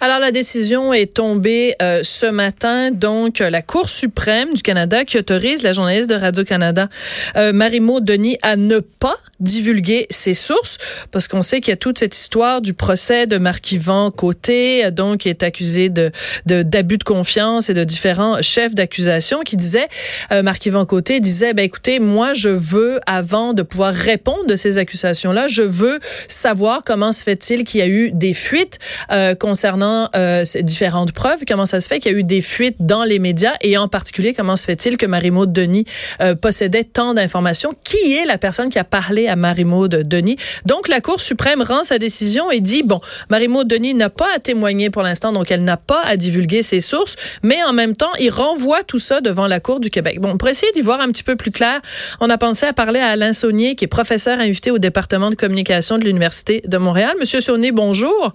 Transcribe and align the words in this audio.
Alors, 0.00 0.18
la 0.20 0.32
décision 0.32 0.94
est 0.94 1.14
tombée 1.14 1.74
euh, 1.82 2.00
ce 2.02 2.24
matin. 2.24 2.90
Donc, 2.90 3.40
la 3.40 3.60
Cour 3.60 3.90
suprême 3.90 4.54
du 4.54 4.62
Canada 4.62 5.04
qui 5.04 5.18
autorise 5.18 5.62
la 5.62 5.74
journaliste 5.74 6.08
de 6.08 6.14
Radio-Canada, 6.14 6.88
euh, 7.36 7.52
Marimo 7.52 8.00
Denis, 8.00 8.38
à 8.40 8.56
ne 8.56 8.78
pas 8.78 9.18
divulguer 9.42 10.06
ses 10.10 10.34
sources 10.34 10.78
parce 11.10 11.28
qu'on 11.28 11.42
sait 11.42 11.60
qu'il 11.60 11.72
y 11.72 11.74
a 11.74 11.76
toute 11.76 11.98
cette 11.98 12.16
histoire 12.16 12.60
du 12.62 12.74
procès 12.74 13.26
de 13.26 13.38
Marc-Yvan 13.38 14.10
Côté, 14.10 14.90
donc 14.90 15.20
qui 15.20 15.28
est 15.28 15.42
accusé 15.42 15.88
de 15.88 16.10
d'abus 16.46 16.98
de, 16.98 17.04
confiance 17.04 17.68
et 17.68 17.74
de 17.74 17.84
différents 17.84 18.40
chefs 18.42 18.74
d'accusation 18.74 19.40
qui 19.40 19.56
disaient 19.56 19.88
euh, 20.30 20.42
Marc-Yvan 20.42 20.86
Côté 20.86 21.20
disait 21.20 21.54
ben 21.54 21.64
écoutez 21.64 21.98
moi 21.98 22.32
je 22.32 22.48
veux 22.48 23.00
avant 23.06 23.52
de 23.52 23.62
pouvoir 23.62 23.92
répondre 23.92 24.46
de 24.46 24.56
ces 24.56 24.78
accusations 24.78 25.32
là 25.32 25.46
je 25.48 25.62
veux 25.62 25.98
savoir 26.28 26.82
comment 26.84 27.12
se 27.12 27.22
fait-il 27.22 27.64
qu'il 27.64 27.80
y 27.80 27.82
a 27.82 27.88
eu 27.88 28.12
des 28.12 28.32
fuites 28.32 28.78
euh, 29.10 29.34
concernant 29.34 30.08
euh, 30.14 30.44
ces 30.44 30.62
différentes 30.62 31.12
preuves 31.12 31.40
comment 31.46 31.66
ça 31.66 31.80
se 31.80 31.88
fait 31.88 31.98
qu'il 31.98 32.12
y 32.12 32.14
a 32.14 32.18
eu 32.18 32.24
des 32.24 32.40
fuites 32.40 32.76
dans 32.80 33.04
les 33.04 33.18
médias 33.18 33.54
et 33.60 33.76
en 33.76 33.88
particulier 33.88 34.34
comment 34.34 34.56
se 34.56 34.64
fait-il 34.64 34.96
que 34.96 35.06
Marie-Maude 35.06 35.52
Denis 35.52 35.84
euh, 36.20 36.34
possédait 36.34 36.84
tant 36.84 37.14
d'informations? 37.14 37.74
Qui 37.84 38.14
est 38.14 38.24
la 38.24 38.38
personne 38.38 38.70
qui 38.70 38.78
a 38.78 38.84
parlé 38.84 39.28
Marie-Maude 39.36 40.08
Denis. 40.08 40.36
Donc, 40.66 40.88
la 40.88 41.00
Cour 41.00 41.20
suprême 41.20 41.62
rend 41.62 41.84
sa 41.84 41.98
décision 41.98 42.50
et 42.50 42.60
dit, 42.60 42.82
bon, 42.82 43.00
Marie-Maude 43.30 43.68
Denis 43.68 43.94
n'a 43.94 44.10
pas 44.10 44.28
à 44.34 44.38
témoigner 44.38 44.90
pour 44.90 45.02
l'instant, 45.02 45.32
donc 45.32 45.50
elle 45.50 45.64
n'a 45.64 45.76
pas 45.76 46.02
à 46.02 46.16
divulguer 46.16 46.62
ses 46.62 46.80
sources, 46.80 47.16
mais 47.42 47.62
en 47.64 47.72
même 47.72 47.96
temps, 47.96 48.12
il 48.20 48.30
renvoie 48.30 48.82
tout 48.82 48.98
ça 48.98 49.20
devant 49.20 49.46
la 49.46 49.60
Cour 49.60 49.80
du 49.80 49.90
Québec. 49.90 50.20
Bon, 50.20 50.36
pour 50.36 50.48
essayer 50.48 50.72
d'y 50.72 50.80
voir 50.80 51.00
un 51.00 51.08
petit 51.08 51.22
peu 51.22 51.36
plus 51.36 51.50
clair, 51.50 51.80
on 52.20 52.30
a 52.30 52.38
pensé 52.38 52.66
à 52.66 52.72
parler 52.72 53.00
à 53.00 53.08
Alain 53.08 53.32
Saunier, 53.32 53.74
qui 53.74 53.84
est 53.84 53.88
professeur 53.88 54.38
invité 54.40 54.70
au 54.70 54.78
département 54.78 55.30
de 55.30 55.34
communication 55.34 55.98
de 55.98 56.04
l'Université 56.04 56.62
de 56.66 56.78
Montréal. 56.78 57.14
Monsieur 57.18 57.40
Saunier, 57.40 57.72
bonjour. 57.72 58.34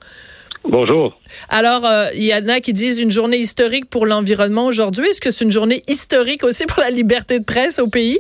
Bonjour. 0.64 1.17
Alors, 1.50 1.86
euh, 1.86 2.08
il 2.14 2.23
y 2.23 2.34
en 2.34 2.48
a 2.50 2.59
qui 2.59 2.73
disent 2.73 3.00
une 3.00 3.11
journée 3.11 3.38
historique 3.38 3.89
pour 3.89 4.06
l'environnement 4.06 4.66
aujourd'hui. 4.66 5.08
Est-ce 5.08 5.22
que 5.22 5.32
c'est 5.32 5.45
une 5.45 5.52
journée 5.52 5.84
historique 5.88 6.44
aussi 6.44 6.66
pour 6.66 6.82
la 6.82 6.89
liberté 6.89 7.39
de 7.39 7.45
presse 7.45 7.80
au 7.80 7.88
pays? 7.88 8.20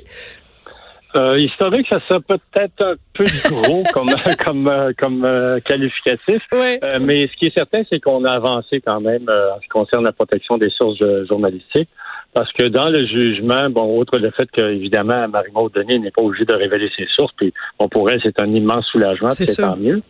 Euh, 1.17 1.37
historique, 1.39 1.87
ça 1.89 1.99
serait 2.07 2.19
peut-être 2.19 2.81
un 2.81 2.93
peu 3.13 3.25
gros 3.49 3.83
comme 3.93 4.13
comme 4.43 4.67
euh, 4.67 4.91
comme 4.97 5.25
euh, 5.25 5.59
qualificatif. 5.59 6.43
Euh, 6.53 6.99
mais 7.01 7.27
ce 7.27 7.35
qui 7.37 7.47
est 7.47 7.57
certain, 7.57 7.81
c'est 7.89 7.99
qu'on 7.99 8.23
a 8.23 8.31
avancé 8.31 8.81
quand 8.85 9.01
même 9.01 9.23
en 9.27 9.55
ce 9.57 9.61
qui 9.61 9.69
concerne 9.69 10.05
la 10.05 10.11
protection 10.11 10.57
des 10.57 10.69
sources 10.69 11.01
journalistiques. 11.27 11.89
Parce 12.33 12.51
que 12.51 12.67
dans 12.67 12.85
le 12.85 13.07
jugement, 13.07 13.69
bon, 13.71 13.97
outre 13.97 14.19
le 14.19 14.29
fait 14.29 14.49
qu'évidemment, 14.51 15.27
Marie-Maud 15.27 15.73
Denis 15.73 15.99
n'est 15.99 16.11
pas 16.11 16.21
obligée 16.21 16.45
de 16.45 16.53
révéler 16.53 16.91
ses 16.95 17.07
sources, 17.07 17.33
puis 17.35 17.51
bon, 17.79 17.87
pour 17.89 18.11
elle, 18.11 18.19
c'est 18.21 18.39
un 18.39 18.53
immense 18.53 18.85
soulagement, 18.87 19.31
c'est 19.31 19.59
tant 19.59 19.75
mieux. 19.75 20.01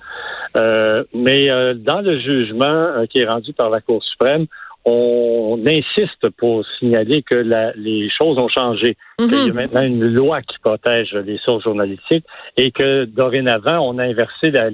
mais 1.13 1.47
dans 1.75 2.01
le 2.01 2.19
jugement 2.19 3.05
qui 3.09 3.19
est 3.19 3.27
rendu 3.27 3.53
par 3.53 3.69
la 3.69 3.79
Cour 3.79 4.03
suprême, 4.03 4.47
on 4.89 5.59
insiste 5.65 6.29
pour 6.37 6.65
signaler 6.79 7.21
que 7.21 7.35
les 7.75 8.09
choses 8.09 8.37
ont 8.37 8.47
changé, 8.47 8.95
qu'il 9.19 9.47
y 9.47 9.49
a 9.49 9.53
maintenant 9.53 9.83
une 9.83 10.13
loi 10.13 10.41
qui 10.41 10.57
protège 10.59 11.13
les 11.13 11.37
sources 11.39 11.65
journalistiques 11.65 12.25
et 12.55 12.71
que 12.71 13.03
dorénavant, 13.03 13.79
on 13.81 13.97
a 13.97 14.05
inversé 14.05 14.49
la, 14.49 14.69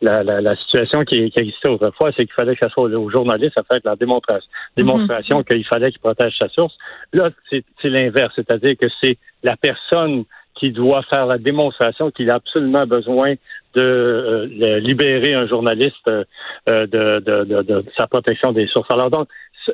la, 0.00 0.56
situation 0.56 1.04
qui, 1.04 1.32
existait 1.34 1.68
autrefois, 1.68 2.12
c'est 2.16 2.24
qu'il 2.24 2.34
fallait 2.34 2.54
que 2.54 2.64
ce 2.66 2.72
soit 2.72 2.84
aux 2.84 3.10
journalistes 3.10 3.58
à 3.58 3.64
faire 3.64 3.80
la 3.84 3.96
démonstration, 3.96 5.38
mhm. 5.38 5.44
qu'il 5.44 5.66
fallait 5.66 5.90
qu'il 5.90 6.00
protège 6.00 6.36
sa 6.38 6.48
source. 6.48 6.76
Là, 7.12 7.30
c'est 7.50 7.64
l'inverse, 7.84 8.32
c'est-à-dire 8.36 8.76
que 8.80 8.86
c'est 9.02 9.18
la 9.42 9.56
personne 9.56 10.24
qui 10.54 10.70
doit 10.70 11.02
faire 11.12 11.26
la 11.26 11.38
démonstration 11.38 12.12
qu'il 12.12 12.30
a 12.30 12.34
absolument 12.34 12.86
besoin 12.86 13.34
de 13.74 13.80
euh, 13.80 14.78
libérer 14.80 15.34
un 15.34 15.46
journaliste 15.46 16.08
euh, 16.08 16.24
de, 16.66 17.20
de, 17.20 17.62
de, 17.62 17.84
sa 17.96 18.06
protection 18.06 18.52
des 18.52 18.66
sources. 18.66 18.90
Alors 18.90 19.10
donc, 19.10 19.28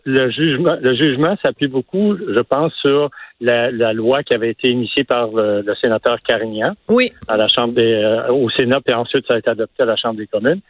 le 0.05 0.31
jugement, 0.31 0.77
le 0.81 0.95
jugement 0.95 1.37
s'appuie 1.45 1.69
beaucoup, 1.69 2.17
je 2.17 2.41
pense, 2.41 2.73
sur 2.85 3.11
la, 3.41 3.93
loi 3.93 4.23
qui 4.23 4.35
avait 4.35 4.51
été 4.51 4.69
initiée 4.69 5.05
par 5.05 5.29
le, 5.29 5.65
sénateur 5.81 6.21
Carignan 6.23 6.75
oui. 6.89 7.13
à 7.29 7.37
la 7.37 7.49
Chambre 7.49 7.75
des, 7.75 7.95
euh, 7.95 8.33
au 8.33 8.51
Sénat, 8.51 8.81
puis 8.85 8.95
ensuite 8.95 9.25
ça 9.29 9.35
a 9.37 9.39
été 9.39 9.51
adopté 9.51 9.83
à 9.83 9.87
la 9.87 9.97
Chambre 9.97 10.17
des 10.17 10.27
communes. 10.27 10.61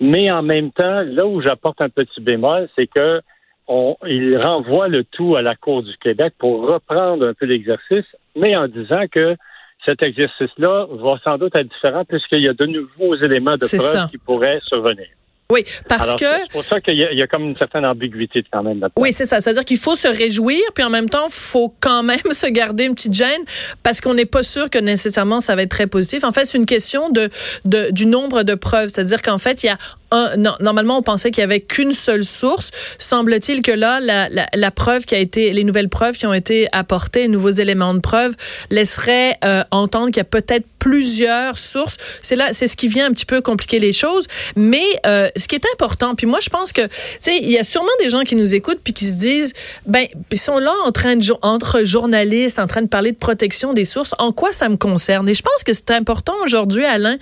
Mais 0.00 0.30
en 0.30 0.42
même 0.42 0.70
temps, 0.70 1.02
là 1.04 1.26
où 1.26 1.40
j'apporte 1.40 1.82
un 1.82 1.88
petit 1.88 2.20
bémol, 2.20 2.68
c'est 2.76 2.86
que 2.86 3.20
on, 3.66 3.96
il 4.06 4.38
renvoie 4.38 4.88
le 4.88 5.04
tout 5.04 5.36
à 5.36 5.42
la 5.42 5.54
Cour 5.54 5.82
du 5.82 5.96
Québec 5.98 6.34
pour 6.38 6.66
reprendre 6.66 7.26
un 7.26 7.34
peu 7.34 7.46
l'exercice, 7.46 8.06
mais 8.34 8.56
en 8.56 8.66
disant 8.66 9.04
que 9.10 9.36
cet 9.84 10.02
exercice-là 10.04 10.86
va 10.90 11.18
sans 11.24 11.38
doute 11.38 11.54
être 11.54 11.68
différent 11.68 12.04
puisqu'il 12.04 12.42
y 12.42 12.48
a 12.48 12.52
de 12.52 12.66
nouveaux 12.66 13.14
éléments 13.16 13.54
de 13.54 13.76
preuve 13.76 14.10
qui 14.10 14.18
pourraient 14.18 14.60
survenir. 14.64 15.08
Oui, 15.50 15.64
parce 15.88 16.14
que 16.14 16.26
c'est 16.26 16.50
pour 16.52 16.64
ça 16.64 16.78
qu'il 16.78 16.92
y, 16.92 16.98
y, 16.98 17.22
a 17.22 17.26
comme 17.26 17.44
une 17.44 17.56
certaine 17.56 17.86
ambiguïté 17.86 18.44
quand 18.52 18.62
même. 18.62 18.86
Oui, 18.98 19.14
c'est 19.14 19.24
ça. 19.24 19.40
C'est-à-dire 19.40 19.64
qu'il 19.64 19.78
faut 19.78 19.96
se 19.96 20.06
réjouir, 20.06 20.60
puis 20.74 20.84
en 20.84 20.90
même 20.90 21.08
temps, 21.08 21.26
il 21.28 21.32
faut 21.32 21.74
quand 21.80 22.02
même 22.02 22.18
se 22.32 22.46
garder 22.48 22.84
une 22.84 22.94
petite 22.94 23.14
gêne 23.14 23.42
parce 23.82 24.02
qu'on 24.02 24.12
n'est 24.12 24.26
pas 24.26 24.42
sûr 24.42 24.68
que 24.68 24.78
nécessairement 24.78 25.40
ça 25.40 25.56
va 25.56 25.62
être 25.62 25.70
très 25.70 25.86
positif. 25.86 26.22
En 26.24 26.32
fait, 26.32 26.44
c'est 26.44 26.58
une 26.58 26.66
question 26.66 27.08
de, 27.08 27.30
de 27.64 27.90
du 27.92 28.04
nombre 28.04 28.42
de 28.42 28.54
preuves. 28.54 28.90
C'est-à-dire 28.90 29.22
qu'en 29.22 29.38
fait, 29.38 29.62
il 29.62 29.68
y 29.68 29.70
a 29.70 29.78
non, 30.10 30.54
normalement, 30.60 30.98
on 30.98 31.02
pensait 31.02 31.30
qu'il 31.30 31.42
y 31.42 31.44
avait 31.44 31.60
qu'une 31.60 31.92
seule 31.92 32.24
source. 32.24 32.70
Semble-t-il 32.98 33.62
que 33.62 33.72
là, 33.72 34.00
la, 34.00 34.28
la, 34.28 34.46
la, 34.54 34.70
preuve 34.70 35.04
qui 35.04 35.14
a 35.14 35.18
été, 35.18 35.52
les 35.52 35.64
nouvelles 35.64 35.88
preuves 35.88 36.16
qui 36.16 36.26
ont 36.26 36.32
été 36.32 36.66
apportées, 36.72 37.22
les 37.22 37.28
nouveaux 37.28 37.50
éléments 37.50 37.94
de 37.94 38.00
preuve, 38.00 38.34
laisseraient 38.70 39.36
euh, 39.44 39.64
entendre 39.70 40.06
qu'il 40.06 40.18
y 40.18 40.20
a 40.20 40.24
peut-être 40.24 40.66
plusieurs 40.78 41.58
sources. 41.58 41.98
C'est 42.22 42.36
là, 42.36 42.52
c'est 42.52 42.66
ce 42.66 42.76
qui 42.76 42.88
vient 42.88 43.06
un 43.06 43.12
petit 43.12 43.26
peu 43.26 43.40
compliquer 43.40 43.78
les 43.78 43.92
choses. 43.92 44.26
Mais 44.56 44.84
euh, 45.06 45.28
ce 45.38 45.48
qui 45.48 45.54
est 45.54 45.64
important, 45.72 46.14
puis 46.14 46.26
moi, 46.26 46.40
je 46.40 46.48
pense 46.48 46.72
que, 46.72 46.82
tu 46.82 46.90
sais, 47.20 47.38
il 47.38 47.50
y 47.50 47.58
a 47.58 47.64
sûrement 47.64 47.88
des 48.00 48.10
gens 48.10 48.22
qui 48.22 48.36
nous 48.36 48.54
écoutent 48.54 48.80
puis 48.82 48.92
qui 48.92 49.06
se 49.06 49.18
disent, 49.18 49.52
ben, 49.86 50.06
ils 50.30 50.38
sont 50.38 50.58
là 50.58 50.74
en 50.84 50.92
train 50.92 51.16
de 51.16 51.28
entre 51.42 51.84
journalistes, 51.84 52.58
en 52.58 52.66
train 52.66 52.82
de 52.82 52.88
parler 52.88 53.12
de 53.12 53.16
protection 53.16 53.72
des 53.72 53.84
sources. 53.84 54.14
En 54.18 54.32
quoi 54.32 54.52
ça 54.52 54.68
me 54.68 54.76
concerne? 54.76 55.28
Et 55.28 55.34
je 55.34 55.42
pense 55.42 55.62
que 55.64 55.72
c'est 55.72 55.90
important 55.90 56.34
aujourd'hui, 56.44 56.84
Alain, 56.84 57.18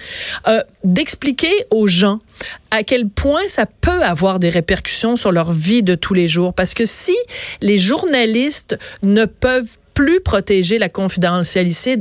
euh, 0.49 0.63
d'expliquer 0.85 1.53
aux 1.71 1.89
gens 1.89 2.21
à 2.71 2.83
quel 2.83 3.09
point 3.09 3.43
ça 3.49 3.67
peut 3.67 4.03
avoir 4.03 4.39
des 4.39 4.51
répercussions 4.51 5.17
sur 5.17 5.33
leur 5.33 5.53
vie 5.53 5.83
de 5.83 5.95
tous 5.95 6.15
les 6.15 6.29
jours. 6.29 6.55
Parce 6.55 6.75
que 6.75 6.85
si 6.85 7.17
les 7.61 7.79
journalistes 7.79 8.79
ne 9.03 9.25
peuvent 9.25 9.79
plus 9.95 10.21
protéger 10.21 10.79
la 10.79 10.89
confidentialité 10.89 11.97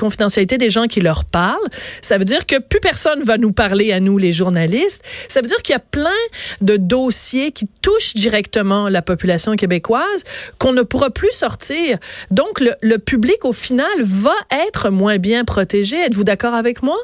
confidentialité 0.00 0.58
des 0.58 0.70
gens 0.70 0.86
qui 0.86 1.00
leur 1.00 1.24
parlent. 1.24 1.58
Ça 2.02 2.18
veut 2.18 2.24
dire 2.24 2.46
que 2.46 2.58
plus 2.58 2.80
personne 2.80 3.22
va 3.22 3.38
nous 3.38 3.52
parler 3.52 3.92
à 3.92 4.00
nous, 4.00 4.18
les 4.18 4.32
journalistes. 4.32 5.04
Ça 5.28 5.40
veut 5.40 5.48
dire 5.48 5.62
qu'il 5.62 5.74
y 5.74 5.76
a 5.76 5.80
plein 5.80 6.22
de 6.60 6.76
dossiers 6.76 7.52
qui 7.52 7.66
touchent 7.82 8.14
directement 8.14 8.88
la 8.88 9.02
population 9.02 9.54
québécoise 9.56 10.24
qu'on 10.58 10.72
ne 10.72 10.82
pourra 10.82 11.10
plus 11.10 11.32
sortir. 11.32 11.98
Donc, 12.30 12.60
le, 12.60 12.72
le 12.82 12.98
public, 12.98 13.44
au 13.44 13.52
final, 13.52 13.86
va 14.00 14.34
être 14.66 14.90
moins 14.90 15.18
bien 15.18 15.44
protégé. 15.44 15.96
Êtes-vous 15.96 16.24
d'accord 16.24 16.54
avec 16.54 16.82
moi? 16.82 16.96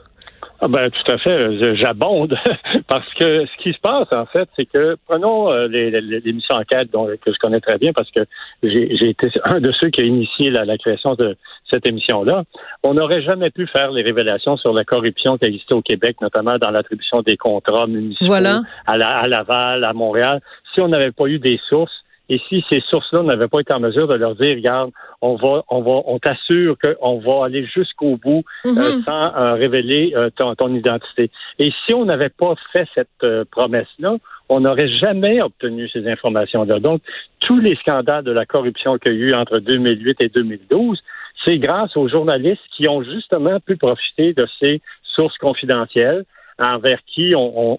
Ah 0.66 0.68
ben 0.68 0.90
tout 0.90 1.12
à 1.12 1.16
fait, 1.18 1.76
j'abonde. 1.76 2.36
Parce 2.88 3.08
que 3.14 3.44
ce 3.46 3.62
qui 3.62 3.72
se 3.72 3.78
passe 3.78 4.08
en 4.12 4.26
fait, 4.26 4.48
c'est 4.56 4.64
que 4.64 4.96
prenons 5.06 5.48
euh, 5.52 5.68
les, 5.68 5.92
les, 5.92 6.32
missions 6.32 6.56
enquête 6.56 6.90
dont, 6.92 7.06
que 7.06 7.32
je 7.32 7.38
connais 7.38 7.60
très 7.60 7.78
bien 7.78 7.92
parce 7.92 8.10
que 8.10 8.22
j'ai 8.64 9.10
été 9.10 9.30
un 9.44 9.60
de 9.60 9.70
ceux 9.70 9.90
qui 9.90 10.00
a 10.00 10.04
initié 10.04 10.50
la, 10.50 10.64
la 10.64 10.76
création 10.76 11.14
de 11.14 11.36
cette 11.70 11.86
émission-là. 11.86 12.42
On 12.82 12.94
n'aurait 12.94 13.22
jamais 13.22 13.50
pu 13.50 13.68
faire 13.68 13.92
les 13.92 14.02
révélations 14.02 14.56
sur 14.56 14.72
la 14.72 14.82
corruption 14.82 15.38
qui 15.38 15.44
existait 15.46 15.74
au 15.74 15.82
Québec, 15.82 16.16
notamment 16.20 16.58
dans 16.58 16.70
l'attribution 16.72 17.22
des 17.22 17.36
contrats 17.36 17.86
municipaux 17.86 18.32
à, 18.32 18.40
la, 18.40 19.14
à 19.14 19.28
Laval, 19.28 19.84
à 19.84 19.92
Montréal, 19.92 20.40
si 20.74 20.80
on 20.80 20.88
n'avait 20.88 21.12
pas 21.12 21.26
eu 21.26 21.38
des 21.38 21.60
sources 21.68 22.02
et 22.28 22.40
si 22.48 22.64
ces 22.68 22.80
sources-là 22.90 23.22
n'avaient 23.22 23.48
pas 23.48 23.60
été 23.60 23.72
en 23.74 23.80
mesure 23.80 24.08
de 24.08 24.14
leur 24.14 24.34
dire, 24.34 24.56
regarde, 24.56 24.90
on 25.20 25.36
va, 25.36 25.64
on 25.68 25.80
va, 25.80 26.02
on 26.06 26.18
t'assure 26.18 26.76
qu'on 26.78 27.18
va 27.18 27.46
aller 27.46 27.64
jusqu'au 27.66 28.16
bout 28.16 28.44
euh, 28.66 28.70
mhm. 28.70 29.04
sans 29.04 29.34
euh, 29.36 29.54
révéler 29.54 30.12
euh, 30.16 30.30
ton, 30.36 30.54
ton, 30.56 30.74
identité. 30.74 31.30
Et 31.58 31.72
si 31.84 31.94
on 31.94 32.04
n'avait 32.04 32.30
pas 32.30 32.54
fait 32.72 32.88
cette 32.94 33.46
promesse-là, 33.50 34.16
on 34.48 34.60
n'aurait 34.60 34.88
jamais 34.88 35.42
obtenu 35.42 35.88
ces 35.88 36.08
informations-là. 36.08 36.80
Donc, 36.80 37.00
tous 37.40 37.58
les 37.58 37.76
scandales 37.76 38.24
de 38.24 38.32
la 38.32 38.46
corruption 38.46 38.98
qu'il 38.98 39.14
y 39.14 39.16
a 39.16 39.28
eu 39.28 39.34
entre 39.34 39.58
2008 39.58 40.22
et 40.22 40.28
2012, 40.28 41.00
c'est 41.44 41.58
grâce 41.58 41.96
aux 41.96 42.08
journalistes 42.08 42.62
qui 42.76 42.88
ont 42.88 43.02
justement 43.02 43.60
pu 43.60 43.76
profiter 43.76 44.32
de 44.32 44.46
ces 44.60 44.80
sources 45.02 45.38
confidentielles 45.38 46.24
envers 46.58 46.98
qui 47.06 47.34
on, 47.36 47.78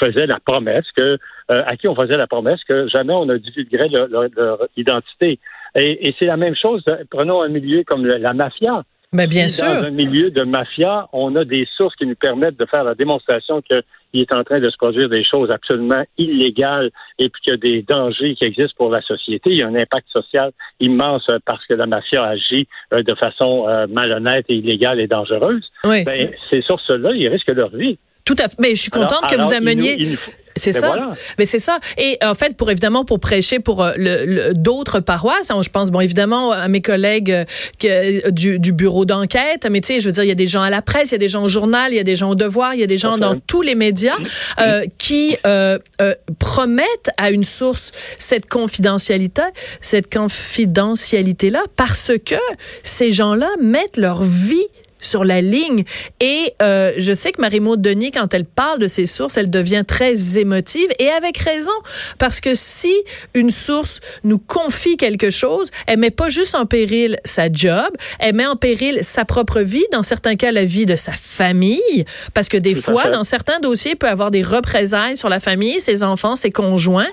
faisait 0.00 0.26
la 0.26 0.38
promesse 0.40 0.86
que 0.96 1.18
euh, 1.50 1.62
à 1.66 1.76
qui 1.76 1.88
on 1.88 1.94
faisait 1.94 2.16
la 2.16 2.26
promesse 2.26 2.62
que 2.64 2.88
jamais 2.88 3.12
on 3.12 3.26
ne 3.26 3.36
divulguerait 3.36 3.88
leur, 3.88 4.58
identité. 4.76 5.38
Et, 5.74 6.14
c'est 6.18 6.26
la 6.26 6.36
même 6.36 6.56
chose. 6.56 6.82
Prenons 7.10 7.42
un 7.42 7.48
milieu 7.48 7.84
comme 7.84 8.04
la 8.06 8.32
mafia. 8.34 8.84
Mais 9.12 9.26
bien 9.26 9.48
sûr. 9.48 9.64
Dans 9.64 9.84
un 9.84 9.90
milieu 9.90 10.30
de 10.30 10.42
mafia, 10.42 11.08
on 11.12 11.34
a 11.36 11.44
des 11.44 11.66
sources 11.76 11.96
qui 11.96 12.06
nous 12.06 12.14
permettent 12.14 12.58
de 12.58 12.66
faire 12.66 12.84
la 12.84 12.94
démonstration 12.94 13.62
qu'il 13.62 13.82
est 14.12 14.32
en 14.34 14.44
train 14.44 14.60
de 14.60 14.68
se 14.68 14.76
produire 14.76 15.08
des 15.08 15.24
choses 15.24 15.50
absolument 15.50 16.04
illégales 16.18 16.90
et 17.18 17.30
puis 17.30 17.40
qu'il 17.42 17.52
y 17.52 17.54
a 17.54 17.56
des 17.56 17.82
dangers 17.82 18.34
qui 18.34 18.44
existent 18.44 18.74
pour 18.76 18.90
la 18.90 19.00
société. 19.00 19.50
Il 19.52 19.58
y 19.58 19.62
a 19.62 19.66
un 19.66 19.74
impact 19.74 20.08
social 20.14 20.52
immense 20.80 21.26
parce 21.46 21.64
que 21.66 21.72
la 21.72 21.86
mafia 21.86 22.22
agit 22.24 22.68
euh, 22.92 23.02
de 23.02 23.14
façon 23.14 23.66
euh, 23.66 23.86
malhonnête 23.88 24.44
et 24.50 24.56
illégale 24.56 25.00
et 25.00 25.06
dangereuse. 25.06 25.64
Oui. 25.84 26.04
Ben, 26.04 26.30
ces 26.52 26.60
sources-là, 26.60 27.12
ils 27.14 27.28
risquent 27.28 27.54
leur 27.54 27.74
vie. 27.74 27.98
Tout 28.26 28.36
à 28.38 28.48
fait. 28.48 28.56
Mais 28.58 28.70
je 28.70 28.82
suis 28.82 28.90
contente 28.90 29.22
que 29.30 29.36
vous 29.36 29.54
ameniez. 29.54 29.96
C'est 30.58 30.72
ben 30.72 30.80
ça. 30.80 31.10
Mais 31.38 31.46
c'est 31.46 31.58
ça. 31.58 31.78
Et 31.96 32.18
en 32.22 32.34
fait, 32.34 32.56
pour 32.56 32.70
évidemment 32.70 33.04
pour 33.04 33.20
prêcher 33.20 33.58
pour 33.60 33.82
euh, 33.82 33.92
le, 33.96 34.52
d'autres 34.54 35.00
paroisses, 35.00 35.50
hein, 35.50 35.60
je 35.62 35.70
pense 35.70 35.90
bon 35.90 36.00
évidemment 36.00 36.52
à 36.52 36.68
mes 36.68 36.80
collègues 36.80 37.32
euh, 37.32 37.44
que, 37.78 38.30
du, 38.30 38.58
du, 38.58 38.72
bureau 38.72 39.04
d'enquête, 39.04 39.66
mais 39.70 39.80
tu 39.80 39.94
sais, 39.94 40.00
je 40.00 40.06
veux 40.06 40.12
dire, 40.12 40.24
il 40.24 40.28
y 40.28 40.32
a 40.32 40.36
des 40.36 40.46
gens 40.46 40.62
à 40.62 40.70
la 40.70 40.82
presse, 40.82 41.10
il 41.10 41.12
y 41.12 41.14
a 41.14 41.18
des 41.18 41.28
gens 41.28 41.44
au 41.44 41.48
journal, 41.48 41.92
il 41.92 41.96
y 41.96 42.00
a 42.00 42.04
des 42.04 42.16
gens 42.16 42.30
au 42.30 42.34
devoir, 42.34 42.74
il 42.74 42.80
y 42.80 42.82
a 42.82 42.86
des 42.86 42.98
gens 42.98 43.18
dans 43.18 43.38
tous 43.46 43.62
les 43.62 43.74
médias 43.74 44.16
euh, 44.60 44.84
qui 44.98 45.36
euh, 45.46 45.78
euh, 46.00 46.14
promettent 46.38 47.10
à 47.16 47.30
une 47.30 47.44
source 47.44 47.92
cette 48.18 48.46
confidentialité, 48.46 49.42
cette 49.80 50.12
confidentialité 50.12 51.50
là, 51.50 51.62
parce 51.76 52.12
que 52.24 52.34
ces 52.82 53.12
gens-là 53.12 53.48
mettent 53.60 53.96
leur 53.96 54.22
vie 54.22 54.66
sur 54.98 55.24
la 55.24 55.40
ligne. 55.40 55.84
Et 56.20 56.54
euh, 56.62 56.92
je 56.96 57.14
sais 57.14 57.32
que 57.32 57.40
Marie-Maud 57.40 57.80
Denis, 57.80 58.10
quand 58.10 58.32
elle 58.34 58.44
parle 58.44 58.78
de 58.78 58.88
ses 58.88 59.06
sources, 59.06 59.36
elle 59.36 59.50
devient 59.50 59.84
très 59.86 60.38
émotive 60.38 60.88
et 60.98 61.08
avec 61.10 61.38
raison. 61.38 61.72
Parce 62.18 62.40
que 62.40 62.54
si 62.54 62.92
une 63.34 63.50
source 63.50 64.00
nous 64.24 64.38
confie 64.38 64.96
quelque 64.96 65.30
chose, 65.30 65.68
elle 65.86 65.98
met 65.98 66.10
pas 66.10 66.28
juste 66.28 66.54
en 66.54 66.66
péril 66.66 67.16
sa 67.24 67.50
job, 67.50 67.88
elle 68.18 68.34
met 68.34 68.46
en 68.46 68.56
péril 68.56 69.00
sa 69.02 69.24
propre 69.24 69.60
vie, 69.60 69.84
dans 69.92 70.02
certains 70.02 70.36
cas 70.36 70.50
la 70.50 70.64
vie 70.64 70.86
de 70.86 70.96
sa 70.96 71.12
famille. 71.12 72.04
Parce 72.34 72.48
que 72.48 72.56
des 72.56 72.74
fois, 72.74 73.08
dans 73.10 73.24
certains 73.24 73.60
dossiers, 73.60 73.92
il 73.92 73.96
peut 73.96 74.08
avoir 74.08 74.30
des 74.30 74.42
représailles 74.42 75.16
sur 75.16 75.28
la 75.28 75.40
famille, 75.40 75.80
ses 75.80 76.02
enfants, 76.02 76.36
ses 76.36 76.50
conjoints. 76.50 77.08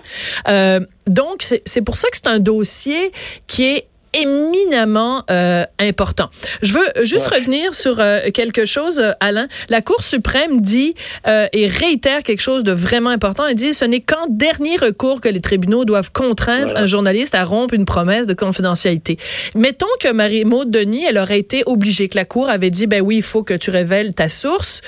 Euh, 0.47 0.79
donc, 1.07 1.43
c'est 1.65 1.81
pour 1.81 1.97
ça 1.97 2.09
que 2.09 2.17
c'est 2.17 2.27
un 2.27 2.39
dossier 2.39 3.11
qui 3.47 3.65
est 3.65 3.87
éminemment 4.15 5.23
euh, 5.29 5.65
important. 5.79 6.29
Je 6.61 6.73
veux 6.73 7.05
juste 7.05 7.27
revenir 7.27 7.75
sur 7.75 7.99
euh, 7.99 8.29
quelque 8.33 8.65
chose, 8.65 8.99
euh, 8.99 9.11
Alain. 9.19 9.47
La 9.69 9.81
Cour 9.81 10.01
suprême 10.03 10.61
dit 10.61 10.95
euh, 11.27 11.47
et 11.53 11.67
réitère 11.67 12.23
quelque 12.23 12.41
chose 12.41 12.63
de 12.63 12.71
vraiment 12.71 13.09
important. 13.09 13.45
Elle 13.45 13.55
dit 13.55 13.73
ce 13.73 13.85
n'est 13.85 14.01
qu'en 14.01 14.27
dernier 14.29 14.77
recours 14.77 15.21
que 15.21 15.29
les 15.29 15.41
tribunaux 15.41 15.85
doivent 15.85 16.11
contraindre 16.11 16.73
un 16.75 16.85
journaliste 16.85 17.35
à 17.35 17.43
rompre 17.43 17.73
une 17.73 17.85
promesse 17.85 18.27
de 18.27 18.33
confidentialité. 18.33 19.17
Mettons 19.55 19.85
que 19.99 20.11
Marie-Maude 20.11 20.71
Denis, 20.71 21.05
elle 21.05 21.17
aurait 21.17 21.39
été 21.39 21.63
obligée, 21.65 22.07
que 22.07 22.17
la 22.17 22.25
Cour 22.25 22.49
avait 22.49 22.69
dit, 22.69 22.87
ben 22.87 23.01
oui, 23.01 23.17
il 23.17 23.23
faut 23.23 23.43
que 23.43 23.53
tu 23.53 23.69
révèles 23.69 24.13
ta 24.13 24.29
source. 24.29 24.81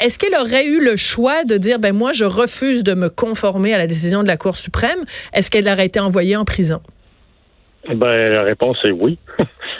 Est-ce 0.00 0.18
qu'elle 0.18 0.34
aurait 0.34 0.66
eu 0.66 0.80
le 0.80 0.96
choix 0.96 1.44
de 1.44 1.56
dire, 1.56 1.78
ben 1.78 1.94
moi, 1.94 2.12
je 2.12 2.24
refuse 2.24 2.84
de 2.84 2.94
me 2.94 3.08
conformer 3.08 3.74
à 3.74 3.78
la 3.78 3.86
décision 3.86 4.22
de 4.22 4.28
la 4.28 4.36
Cour 4.36 4.56
suprême? 4.56 5.04
Est-ce 5.32 5.50
qu'elle 5.50 5.68
aurait 5.68 5.86
été 5.86 6.00
envoyée 6.00 6.36
en 6.36 6.44
prison? 6.44 6.80
Ben, 7.88 8.32
la 8.32 8.42
réponse 8.42 8.78
est 8.84 8.92
oui. 8.92 9.18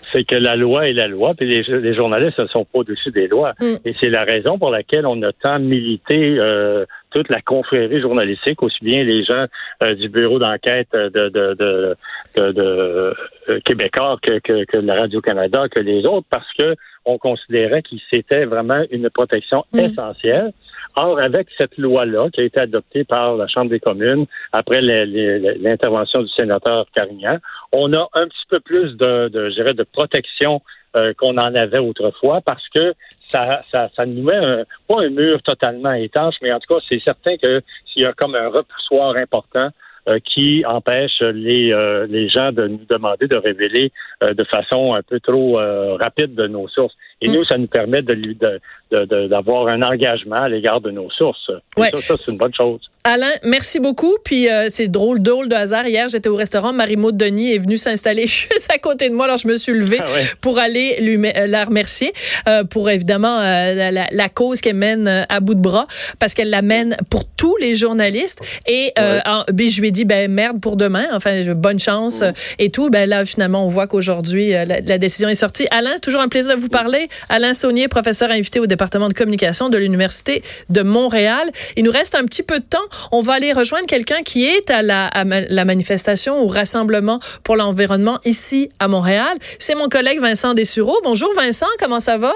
c'est 0.00 0.24
que 0.24 0.34
la 0.34 0.56
loi 0.56 0.88
est 0.88 0.92
la 0.92 1.06
loi, 1.06 1.34
puis 1.34 1.46
les, 1.46 1.94
journalistes 1.94 2.38
ne 2.38 2.46
sont 2.46 2.64
pas 2.64 2.80
au-dessus 2.80 3.10
des 3.10 3.28
lois. 3.28 3.52
Mm. 3.60 3.74
Et 3.84 3.94
c'est 4.00 4.08
la 4.08 4.24
raison 4.24 4.58
pour 4.58 4.70
laquelle 4.70 5.06
on 5.06 5.22
a 5.22 5.32
tant 5.32 5.60
milité 5.60 6.36
euh, 6.38 6.84
toute 7.10 7.28
la 7.28 7.40
confrérie 7.40 8.00
journalistique, 8.00 8.62
aussi 8.62 8.84
bien 8.84 9.04
les 9.04 9.24
gens 9.24 9.46
euh, 9.84 9.94
du 9.94 10.08
bureau 10.08 10.38
d'enquête 10.38 10.88
de, 10.92 11.08
de, 11.08 11.28
de, 11.28 11.96
de, 12.36 13.14
euh, 13.48 13.60
Québécois 13.64 14.18
que, 14.22 14.38
que, 14.40 14.64
que 14.64 14.76
la 14.78 14.96
Radio-Canada, 14.96 15.66
que 15.68 15.80
les 15.80 16.04
autres, 16.04 16.26
parce 16.30 16.52
que 16.58 16.74
on 17.04 17.18
considérait 17.18 17.82
que 17.82 17.90
c'était 18.10 18.44
vraiment 18.44 18.82
une 18.90 19.10
protection 19.10 19.64
mm. 19.72 19.78
essentielle. 19.78 20.52
Or, 20.96 21.18
avec 21.22 21.48
cette 21.58 21.76
loi-là 21.78 22.28
qui 22.30 22.40
a 22.40 22.44
été 22.44 22.60
adoptée 22.60 23.04
par 23.04 23.36
la 23.36 23.46
Chambre 23.48 23.70
des 23.70 23.80
communes 23.80 24.26
après 24.52 24.80
l'intervention 24.80 26.22
du 26.22 26.28
sénateur 26.28 26.86
Carignan, 26.94 27.38
on 27.72 27.92
a 27.92 28.08
un 28.14 28.26
petit 28.26 28.46
peu 28.48 28.60
plus 28.60 28.96
de, 28.96 29.30
je 29.32 29.54
dirais, 29.54 29.74
de 29.74 29.84
protection 29.84 30.60
euh, 30.94 31.14
qu'on 31.16 31.38
en 31.38 31.54
avait 31.54 31.78
autrefois 31.78 32.42
parce 32.42 32.68
que 32.68 32.92
ça, 33.22 33.62
ça, 33.64 33.88
ça 33.96 34.04
nous 34.04 34.22
met 34.22 34.36
un, 34.36 34.64
pas 34.86 35.00
un 35.00 35.08
mur 35.08 35.40
totalement 35.42 35.94
étanche, 35.94 36.34
mais 36.42 36.52
en 36.52 36.60
tout 36.60 36.74
cas, 36.74 36.82
c'est 36.86 37.00
certain 37.00 37.38
que 37.38 37.62
s'il 37.86 38.02
y 38.02 38.04
a 38.04 38.12
comme 38.12 38.34
un 38.34 38.48
repoussoir 38.48 39.16
important, 39.16 39.70
euh, 40.08 40.18
qui 40.18 40.64
empêche 40.66 41.20
les, 41.20 41.72
euh, 41.72 42.06
les 42.10 42.28
gens 42.28 42.52
de 42.52 42.66
nous 42.66 42.84
demander 42.90 43.26
de 43.26 43.36
révéler 43.36 43.90
de 44.20 44.44
façon 44.44 44.94
un 44.94 45.02
peu 45.02 45.18
trop 45.20 45.58
rapide 45.98 46.34
de 46.34 46.46
nos 46.46 46.68
sources. 46.68 46.94
Et 47.22 47.28
mm. 47.28 47.32
nous, 47.32 47.44
ça 47.44 47.56
nous 47.56 47.68
permet 47.68 48.02
de, 48.02 48.14
de, 48.14 49.26
d'avoir 49.28 49.68
un 49.68 49.80
engagement 49.82 50.36
à 50.36 50.48
l'égard 50.48 50.80
de 50.80 50.90
nos 50.90 51.10
sources. 51.10 51.50
Ouais. 51.76 51.90
Ça, 51.90 52.00
ça 52.00 52.14
c'est 52.18 52.32
une 52.32 52.38
bonne 52.38 52.54
chose. 52.54 52.80
Alain, 53.04 53.32
merci 53.42 53.80
beaucoup. 53.80 54.16
Puis 54.24 54.48
euh, 54.48 54.68
c'est 54.70 54.86
drôle, 54.86 55.20
drôle 55.20 55.48
de 55.48 55.56
hasard. 55.56 55.88
Hier, 55.88 56.08
j'étais 56.08 56.28
au 56.28 56.36
restaurant. 56.36 56.72
Marie-Maud 56.72 57.16
Denis 57.16 57.52
est 57.52 57.58
venue 57.58 57.76
s'installer 57.76 58.26
juste 58.28 58.70
à 58.72 58.78
côté 58.78 59.08
de 59.08 59.14
moi. 59.14 59.24
Alors, 59.24 59.38
je 59.38 59.48
me 59.48 59.56
suis 59.56 59.72
levée 59.72 59.98
ah 60.00 60.06
pour 60.40 60.58
aller 60.58 61.00
lui 61.00 61.16
euh, 61.16 61.46
la 61.48 61.64
remercier 61.64 62.12
euh, 62.48 62.62
pour 62.62 62.90
évidemment 62.90 63.40
la, 63.40 63.90
la, 63.90 64.28
cause 64.28 64.60
qu'elle 64.60 64.76
mène 64.76 65.26
à 65.28 65.40
bout 65.40 65.54
de 65.54 65.60
bras 65.60 65.86
parce 66.20 66.34
qu'elle 66.34 66.50
la 66.50 66.62
mène 66.62 66.96
pour 67.10 67.24
tous 67.24 67.56
les 67.56 67.74
journalistes. 67.74 68.40
Et 68.68 68.92
en, 68.96 69.44
ben, 69.52 69.68
je 69.68 69.80
lui 69.80 69.88
ai 69.88 69.90
dit, 69.90 70.04
ben 70.04 70.30
merde 70.30 70.60
pour 70.60 70.76
demain. 70.76 71.06
Enfin, 71.12 71.42
bonne 71.54 71.80
chance 71.80 72.22
et 72.58 72.70
tout. 72.70 72.88
Ben 72.88 73.08
là, 73.08 73.24
finalement, 73.24 73.64
on 73.64 73.68
voit 73.68 73.88
qu'aujourd'hui, 73.88 74.50
la, 74.50 74.64
la, 74.64 74.98
décision 74.98 75.28
est 75.28 75.34
sortie. 75.34 75.66
Alain, 75.70 75.98
toujours 76.00 76.20
un 76.20 76.28
plaisir 76.28 76.54
de 76.54 76.60
vous 76.60 76.68
parler. 76.68 77.08
Alain 77.28 77.54
Saunier, 77.54 77.88
professeur 77.88 78.30
invité 78.30 78.60
au 78.60 78.66
département 78.66 79.08
de 79.08 79.14
communication 79.14 79.68
de 79.68 79.78
l'Université 79.78 80.42
de 80.70 80.82
Montréal. 80.82 81.50
Il 81.76 81.84
nous 81.84 81.92
reste 81.92 82.14
un 82.14 82.24
petit 82.24 82.42
peu 82.42 82.58
de 82.58 82.64
temps. 82.64 82.78
On 83.10 83.20
va 83.20 83.34
aller 83.34 83.52
rejoindre 83.52 83.86
quelqu'un 83.86 84.22
qui 84.22 84.44
est 84.46 84.70
à 84.70 84.82
la, 84.82 85.10
la 85.24 85.64
manifestation, 85.64 86.42
au 86.42 86.46
rassemblement 86.46 87.20
pour 87.44 87.56
l'environnement 87.56 88.18
ici 88.24 88.70
à 88.78 88.88
Montréal. 88.88 89.36
C'est 89.58 89.74
mon 89.74 89.88
collègue 89.88 90.20
Vincent 90.20 90.54
Dessureau. 90.54 90.98
Bonjour 91.04 91.30
Vincent, 91.36 91.66
comment 91.78 92.00
ça 92.00 92.18
va? 92.18 92.32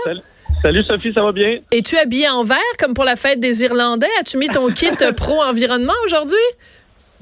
Salut. 0.62 0.82
Sophie, 0.84 1.12
ça 1.14 1.22
va 1.22 1.32
bien? 1.32 1.58
Es-tu 1.70 1.96
habillé 1.96 2.28
en 2.28 2.42
vert 2.42 2.58
comme 2.78 2.94
pour 2.94 3.04
la 3.04 3.16
fête 3.16 3.40
des 3.40 3.62
Irlandais? 3.62 4.08
As-tu 4.20 4.36
mis 4.38 4.48
ton 4.48 4.68
kit 4.68 4.90
pro-environnement 5.16 5.92
aujourd'hui? 6.04 6.36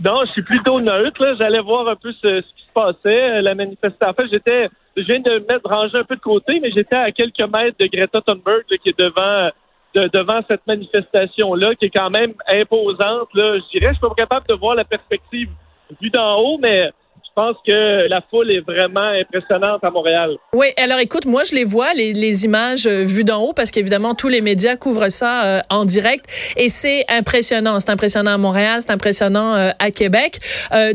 Non, 0.02 0.24
je 0.26 0.32
suis 0.32 0.42
plutôt 0.42 0.80
neutre. 0.80 1.36
J'allais 1.38 1.60
voir 1.60 1.88
un 1.88 1.96
peu 1.96 2.12
ce, 2.22 2.40
qui 2.40 2.62
se 2.63 2.63
passait, 2.74 3.40
la 3.40 3.54
manifestation. 3.54 4.08
En 4.08 4.12
fait, 4.12 4.28
j'étais 4.30 4.68
je 4.96 5.02
viens 5.02 5.20
de 5.20 5.32
me 5.32 5.38
mettre 5.40 5.68
ranger 5.68 5.98
un 5.98 6.04
peu 6.04 6.16
de 6.16 6.20
côté, 6.20 6.60
mais 6.60 6.70
j'étais 6.70 6.96
à 6.96 7.10
quelques 7.10 7.42
mètres 7.42 7.76
de 7.78 7.86
Greta 7.86 8.20
Thunberg 8.20 8.64
qui 8.68 8.90
est 8.90 8.98
devant 8.98 9.50
devant 9.94 10.40
cette 10.50 10.66
manifestation-là, 10.66 11.74
qui 11.76 11.86
est 11.86 11.96
quand 11.96 12.10
même 12.10 12.34
imposante. 12.48 13.28
Là. 13.34 13.58
Je 13.58 13.78
dirais, 13.78 13.92
je 13.92 13.98
suis 13.98 14.00
pas 14.00 14.14
capable 14.16 14.46
de 14.48 14.56
voir 14.56 14.74
la 14.74 14.84
perspective 14.84 15.48
vue 16.00 16.10
d'en 16.10 16.40
haut, 16.40 16.58
mais 16.60 16.90
pense 17.34 17.56
que 17.66 18.08
la 18.08 18.20
foule 18.30 18.50
est 18.50 18.60
vraiment 18.60 19.10
impressionnante 19.20 19.82
à 19.82 19.90
Montréal. 19.90 20.36
Oui, 20.52 20.66
alors 20.76 20.98
écoute, 20.98 21.26
moi 21.26 21.42
je 21.44 21.54
les 21.54 21.64
vois, 21.64 21.92
les, 21.94 22.12
les 22.12 22.44
images 22.44 22.86
euh, 22.86 23.02
vues 23.04 23.24
d'en 23.24 23.40
haut, 23.42 23.52
parce 23.52 23.70
qu'évidemment 23.70 24.14
tous 24.14 24.28
les 24.28 24.40
médias 24.40 24.76
couvrent 24.76 25.10
ça 25.10 25.44
euh, 25.44 25.60
en 25.70 25.84
direct, 25.84 26.24
et 26.56 26.68
c'est 26.68 27.04
impressionnant. 27.08 27.80
C'est 27.80 27.90
impressionnant 27.90 28.32
à 28.32 28.38
Montréal, 28.38 28.80
c'est 28.80 28.92
impressionnant 28.92 29.54
euh, 29.54 29.70
à 29.78 29.90
Québec. 29.90 30.38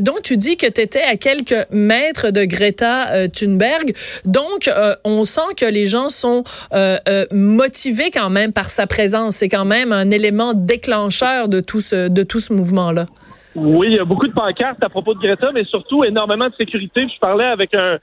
donc 0.00 0.22
tu 0.22 0.36
dis 0.36 0.56
que 0.56 0.66
tu 0.66 0.80
étais 0.80 1.02
à 1.02 1.16
quelques 1.16 1.66
mètres 1.70 2.30
de 2.30 2.44
Greta 2.44 3.28
Thunberg, 3.28 3.94
donc 4.24 4.70
on 5.04 5.24
sent 5.24 5.54
que 5.56 5.66
les 5.66 5.86
gens 5.86 6.08
sont 6.08 6.44
motivés 7.32 8.10
quand 8.10 8.30
même 8.30 8.52
par 8.52 8.70
sa 8.70 8.86
présence. 8.86 9.36
C'est 9.36 9.48
quand 9.48 9.64
même 9.64 9.92
un 9.92 10.10
élément 10.10 10.54
déclencheur 10.54 11.48
de 11.48 11.60
tout 11.60 11.80
ce, 11.80 12.08
de 12.08 12.22
tout 12.22 12.40
ce 12.40 12.52
mouvement-là. 12.52 13.06
Oui, 13.54 13.88
il 13.90 13.94
y 13.94 13.98
a 13.98 14.04
beaucoup 14.04 14.28
de 14.28 14.32
pancartes 14.32 14.82
à 14.84 14.88
propos 14.88 15.14
de 15.14 15.18
Greta, 15.18 15.50
mais 15.52 15.64
surtout 15.64 16.04
énormément 16.04 16.48
de 16.48 16.54
sécurité. 16.54 17.06
Je 17.12 17.18
parlais 17.18 17.46
avec 17.46 17.74
un, 17.74 17.98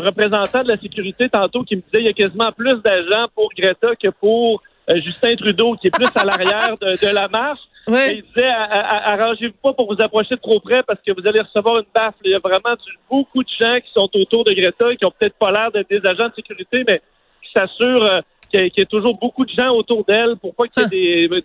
représentant 0.00 0.62
de 0.62 0.68
la 0.68 0.78
sécurité 0.78 1.28
tantôt 1.28 1.62
qui 1.62 1.76
me 1.76 1.82
disait 1.82 1.98
qu'il 1.98 2.06
y 2.06 2.10
a 2.10 2.12
quasiment 2.14 2.50
plus 2.50 2.82
d'agents 2.82 3.26
pour 3.34 3.48
Greta 3.56 3.94
que 3.94 4.08
pour 4.08 4.60
euh, 4.90 4.96
Justin 5.04 5.36
Trudeau, 5.36 5.76
qui 5.76 5.86
est 5.86 5.90
plus 5.90 6.08
à 6.16 6.24
l'arrière 6.24 6.74
de, 6.80 7.14
la 7.14 7.28
marche. 7.28 7.60
il 7.86 8.24
disait 8.34 8.48
arrangez-vous 8.48 9.54
pas 9.62 9.72
pour 9.72 9.94
vous 9.94 10.02
approcher 10.02 10.36
trop 10.38 10.58
près 10.58 10.82
parce 10.82 10.98
que 11.06 11.12
vous 11.12 11.24
allez 11.28 11.40
recevoir 11.40 11.78
une 11.78 11.86
baffe. 11.94 12.16
Il 12.24 12.32
y 12.32 12.34
a 12.34 12.40
vraiment 12.40 12.74
beaucoup 13.08 13.44
de 13.44 13.48
gens 13.60 13.78
qui 13.78 13.92
sont 13.94 14.08
autour 14.14 14.42
de 14.44 14.52
Greta 14.52 14.96
qui 14.96 15.04
ont 15.04 15.12
peut-être 15.16 15.36
pas 15.36 15.52
l'air 15.52 15.70
d'être 15.70 15.88
des 15.88 16.00
agents 16.10 16.28
de 16.28 16.34
sécurité, 16.34 16.82
mais 16.88 17.00
qui 17.44 17.52
s'assurent 17.54 18.02
euh, 18.02 18.20
qu'il 18.50 18.66
y, 18.76 18.82
a 18.82 18.86
toujours 18.86 19.16
beaucoup 19.16 19.44
de 19.44 19.52
gens 19.56 19.70
autour 19.70 20.04
d'elle 20.04 20.36
pour 20.38 20.56
pas 20.56 20.64
qu'il 20.66 20.82
y 20.92 21.22
ait 21.22 21.28
ah. 21.30 21.40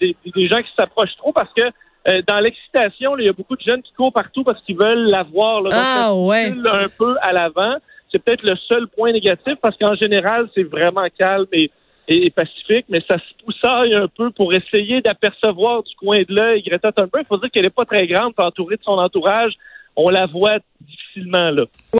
des, 0.00 0.16
des 0.34 0.48
gens 0.48 0.62
qui 0.62 0.70
s'approchent 0.76 1.16
trop 1.18 1.32
parce 1.32 1.52
que 1.52 1.64
euh, 2.08 2.22
dans 2.26 2.40
l'excitation, 2.40 3.16
il 3.18 3.26
y 3.26 3.28
a 3.28 3.32
beaucoup 3.32 3.56
de 3.56 3.62
jeunes 3.62 3.82
qui 3.82 3.92
courent 3.92 4.12
partout 4.12 4.44
parce 4.44 4.62
qu'ils 4.62 4.76
veulent 4.76 5.08
la 5.10 5.22
voir. 5.22 5.62
Là, 5.62 5.70
ah, 5.72 6.14
ouais. 6.14 6.52
un 6.72 6.88
peu 6.88 7.16
à 7.22 7.32
l'avant. 7.32 7.76
C'est 8.10 8.22
peut-être 8.22 8.42
le 8.42 8.56
seul 8.56 8.88
point 8.88 9.12
négatif 9.12 9.54
parce 9.60 9.76
qu'en 9.76 9.94
général, 9.94 10.48
c'est 10.54 10.62
vraiment 10.62 11.06
calme 11.18 11.46
et 11.52 11.70
et, 12.08 12.30
pacifique, 12.30 12.86
mais 12.88 13.02
ça 13.08 13.18
se 13.18 13.44
poussaille 13.44 13.94
un 13.94 14.08
peu 14.08 14.30
pour 14.30 14.52
essayer 14.54 15.00
d'apercevoir 15.02 15.82
du 15.82 15.94
coin 15.96 16.18
de 16.18 16.34
l'œil 16.34 16.62
Greta 16.62 16.90
Thunberg. 16.90 17.24
Il 17.24 17.28
faut 17.28 17.36
dire 17.36 17.50
qu'elle 17.50 17.64
n'est 17.64 17.70
pas 17.70 17.84
très 17.84 18.06
grande, 18.06 18.32
entourée 18.38 18.76
de 18.76 18.82
son 18.82 18.92
entourage. 18.92 19.52
On 19.94 20.08
la 20.08 20.26
voit 20.26 20.58
difficilement 20.80 21.50
là. 21.50 21.64